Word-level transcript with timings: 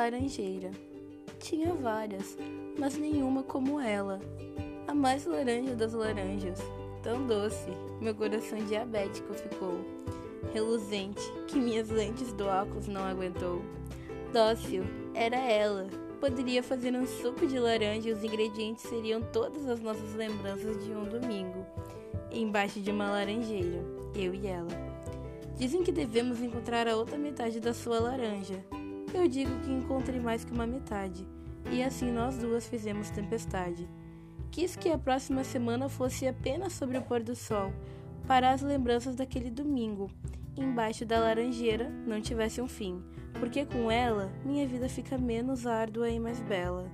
laranjeira. 0.00 0.70
Tinha 1.38 1.74
várias, 1.74 2.36
mas 2.78 2.96
nenhuma 2.96 3.42
como 3.42 3.78
ela. 3.78 4.18
A 4.88 4.94
mais 4.94 5.26
laranja 5.26 5.74
das 5.74 5.92
laranjas. 5.92 6.58
Tão 7.02 7.26
doce, 7.26 7.70
meu 8.00 8.14
coração 8.14 8.58
diabético 8.64 9.34
ficou. 9.34 9.84
Reluzente, 10.54 11.20
que 11.46 11.58
minhas 11.58 11.90
lentes 11.90 12.32
do 12.32 12.46
óculos 12.46 12.88
não 12.88 13.02
aguentou. 13.04 13.62
Dócil, 14.32 14.84
era 15.14 15.36
ela. 15.36 15.86
Poderia 16.18 16.62
fazer 16.62 16.94
um 16.94 17.06
suco 17.06 17.46
de 17.46 17.58
laranja 17.58 18.08
e 18.08 18.12
os 18.12 18.24
ingredientes 18.24 18.84
seriam 18.84 19.20
todas 19.20 19.68
as 19.68 19.80
nossas 19.80 20.14
lembranças 20.14 20.82
de 20.82 20.92
um 20.92 21.04
domingo. 21.04 21.64
Embaixo 22.32 22.80
de 22.80 22.90
uma 22.90 23.10
laranjeira, 23.10 23.84
eu 24.14 24.34
e 24.34 24.46
ela. 24.46 24.68
Dizem 25.56 25.82
que 25.82 25.92
devemos 25.92 26.40
encontrar 26.40 26.88
a 26.88 26.96
outra 26.96 27.18
metade 27.18 27.60
da 27.60 27.74
sua 27.74 28.00
laranja. 28.00 28.64
Eu 29.12 29.26
digo 29.26 29.50
que 29.60 29.72
encontrei 29.72 30.20
mais 30.20 30.44
que 30.44 30.52
uma 30.52 30.66
metade, 30.66 31.26
e 31.70 31.82
assim 31.82 32.10
nós 32.12 32.38
duas 32.38 32.68
fizemos 32.68 33.10
tempestade. 33.10 33.88
Quis 34.50 34.76
que 34.76 34.88
a 34.88 34.98
próxima 34.98 35.44
semana 35.44 35.88
fosse 35.88 36.26
apenas 36.26 36.72
sobre 36.72 36.96
o 36.96 37.02
pôr 37.02 37.22
do 37.22 37.34
sol, 37.34 37.72
para 38.26 38.52
as 38.52 38.62
lembranças 38.62 39.16
daquele 39.16 39.50
domingo, 39.50 40.10
embaixo 40.56 41.04
da 41.04 41.18
laranjeira, 41.18 41.90
não 42.06 42.20
tivesse 42.20 42.60
um 42.60 42.68
fim, 42.68 43.02
porque 43.38 43.64
com 43.64 43.90
ela 43.90 44.30
minha 44.44 44.66
vida 44.66 44.88
fica 44.88 45.18
menos 45.18 45.66
árdua 45.66 46.08
e 46.08 46.20
mais 46.20 46.40
bela. 46.40 46.88